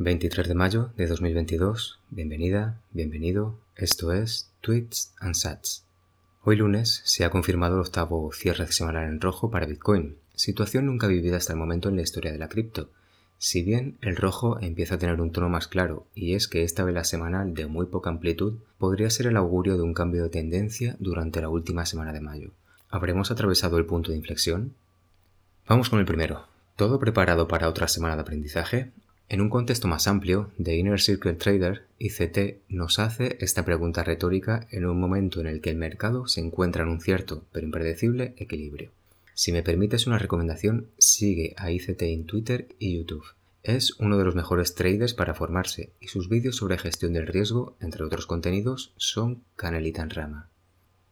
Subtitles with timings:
[0.00, 1.98] 23 de mayo de 2022.
[2.10, 3.58] Bienvenida, bienvenido.
[3.74, 5.86] Esto es Tweets and Sats.
[6.44, 11.08] Hoy lunes se ha confirmado el octavo cierre semanal en rojo para Bitcoin, situación nunca
[11.08, 12.90] vivida hasta el momento en la historia de la cripto.
[13.38, 16.84] Si bien el rojo empieza a tener un tono más claro, y es que esta
[16.84, 20.94] vela semanal de muy poca amplitud podría ser el augurio de un cambio de tendencia
[21.00, 22.52] durante la última semana de mayo.
[22.88, 24.74] ¿Habremos atravesado el punto de inflexión?
[25.66, 26.46] Vamos con el primero.
[26.76, 28.92] ¿Todo preparado para otra semana de aprendizaje?
[29.30, 34.66] En un contexto más amplio, The Inner Circle Trader, ICT, nos hace esta pregunta retórica
[34.70, 38.32] en un momento en el que el mercado se encuentra en un cierto, pero impredecible,
[38.38, 38.90] equilibrio.
[39.34, 43.26] Si me permites una recomendación, sigue a ICT en Twitter y YouTube.
[43.62, 47.76] Es uno de los mejores traders para formarse y sus vídeos sobre gestión del riesgo,
[47.80, 50.48] entre otros contenidos, son canelita en rama.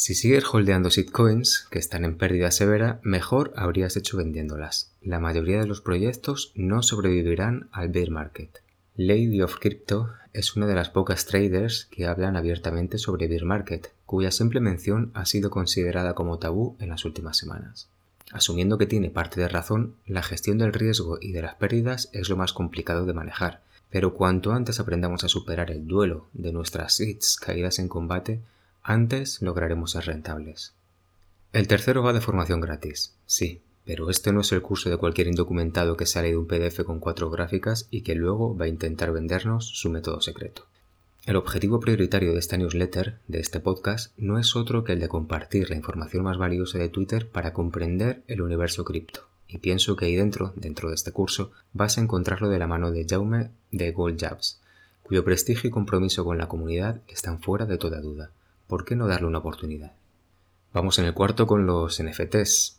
[0.00, 4.92] Si sigues holdeando shitcoins que están en pérdida severa, mejor habrías hecho vendiéndolas.
[5.02, 8.62] La mayoría de los proyectos no sobrevivirán al bear market.
[8.94, 13.92] Lady of Crypto es una de las pocas traders que hablan abiertamente sobre bear market,
[14.06, 17.88] cuya simple mención ha sido considerada como tabú en las últimas semanas.
[18.30, 22.28] Asumiendo que tiene parte de razón, la gestión del riesgo y de las pérdidas es
[22.28, 27.00] lo más complicado de manejar, pero cuanto antes aprendamos a superar el duelo de nuestras
[27.00, 28.42] hits caídas en combate,
[28.82, 30.74] antes lograremos ser rentables.
[31.52, 35.28] El tercero va de formación gratis, sí, pero este no es el curso de cualquier
[35.28, 39.12] indocumentado que sale de un PDF con cuatro gráficas y que luego va a intentar
[39.12, 40.66] vendernos su método secreto.
[41.24, 45.08] El objetivo prioritario de esta newsletter, de este podcast, no es otro que el de
[45.08, 49.26] compartir la información más valiosa de Twitter para comprender el universo cripto.
[49.46, 52.90] Y pienso que ahí dentro, dentro de este curso, vas a encontrarlo de la mano
[52.90, 54.60] de Jaume de Gold Jabs,
[55.02, 58.30] cuyo prestigio y compromiso con la comunidad están fuera de toda duda.
[58.68, 59.92] ¿Por qué no darle una oportunidad?
[60.72, 62.78] Vamos en el cuarto con los NFTs.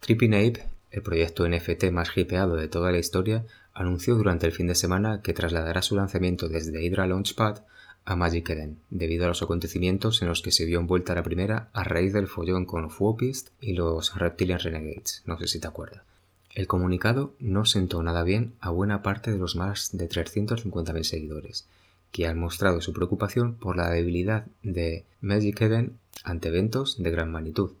[0.00, 4.74] Trippinape, el proyecto NFT más hipeado de toda la historia, anunció durante el fin de
[4.74, 7.62] semana que trasladará su lanzamiento desde Hydra Launchpad
[8.04, 11.68] a Magic Eden, debido a los acontecimientos en los que se vio envuelta la primera
[11.72, 16.02] a raíz del follón con Fuopist y los Reptilian Renegades, no sé si te acuerdas.
[16.54, 21.68] El comunicado no sentó nada bien a buena parte de los más de 350.000 seguidores,
[22.12, 27.30] que han mostrado su preocupación por la debilidad de Magic Eden ante eventos de gran
[27.30, 27.72] magnitud.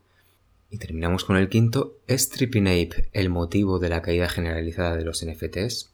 [0.70, 5.24] Y terminamos con el quinto, ¿es Trippinape el motivo de la caída generalizada de los
[5.24, 5.90] NFTs?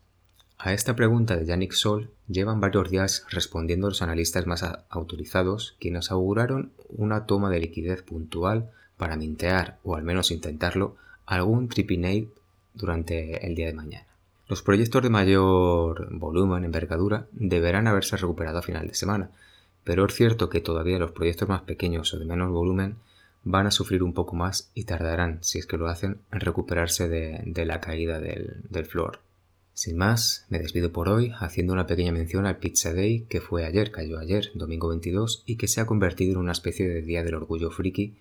[0.59, 6.11] A esta pregunta de Yannick Sol llevan varios días respondiendo los analistas más autorizados, quienes
[6.11, 10.97] auguraron una toma de liquidez puntual para mintear, o al menos intentarlo,
[11.27, 12.29] algún Trippinape
[12.73, 14.14] durante el día de mañana.
[14.47, 19.31] Los proyectos de mayor volumen, envergadura, deberán haberse recuperado a final de semana,
[19.85, 22.97] pero es cierto que todavía los proyectos más pequeños o de menos volumen
[23.43, 27.09] van a sufrir un poco más y tardarán, si es que lo hacen, en recuperarse
[27.09, 29.21] de, la caída del, floor.
[29.73, 33.65] Sin más, me despido por hoy haciendo una pequeña mención al Pizza Day que fue
[33.65, 37.25] ayer, cayó ayer, domingo 22, y que se ha convertido en una especie de Día
[37.25, 38.15] del Orgullo Friki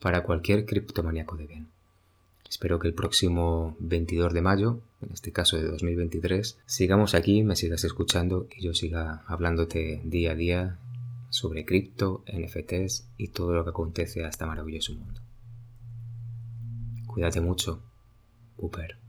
[0.00, 1.77] para cualquier criptomaníaco de bien.
[2.48, 7.56] Espero que el próximo 22 de mayo, en este caso de 2023, sigamos aquí, me
[7.56, 10.78] sigas escuchando y yo siga hablándote día a día
[11.28, 15.20] sobre cripto, NFTs y todo lo que acontece a este maravilloso mundo.
[17.06, 17.82] Cuídate mucho,
[18.56, 19.07] Cooper.